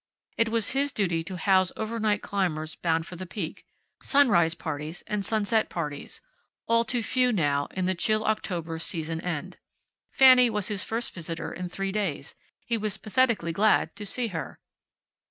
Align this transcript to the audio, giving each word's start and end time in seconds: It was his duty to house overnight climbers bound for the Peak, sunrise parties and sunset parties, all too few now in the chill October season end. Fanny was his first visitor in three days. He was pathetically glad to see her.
It 0.35 0.49
was 0.49 0.71
his 0.71 0.91
duty 0.91 1.23
to 1.25 1.37
house 1.37 1.71
overnight 1.77 2.23
climbers 2.23 2.73
bound 2.73 3.05
for 3.05 3.15
the 3.15 3.27
Peak, 3.27 3.63
sunrise 4.01 4.55
parties 4.55 5.03
and 5.05 5.23
sunset 5.23 5.69
parties, 5.69 6.21
all 6.65 6.83
too 6.83 7.03
few 7.03 7.31
now 7.31 7.67
in 7.75 7.85
the 7.85 7.93
chill 7.93 8.25
October 8.25 8.79
season 8.79 9.21
end. 9.21 9.57
Fanny 10.11 10.49
was 10.49 10.69
his 10.69 10.83
first 10.83 11.13
visitor 11.13 11.53
in 11.53 11.69
three 11.69 11.91
days. 11.91 12.35
He 12.65 12.79
was 12.79 12.97
pathetically 12.97 13.51
glad 13.51 13.95
to 13.95 14.03
see 14.03 14.29
her. 14.29 14.59